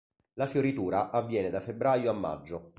[0.33, 2.69] La fioritura avviene da febbraio a maggio.